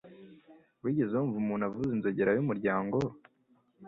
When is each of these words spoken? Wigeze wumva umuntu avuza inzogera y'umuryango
Wigeze 0.83 1.13
wumva 1.15 1.37
umuntu 1.39 1.63
avuza 1.69 1.91
inzogera 1.93 2.31
y'umuryango 2.33 2.97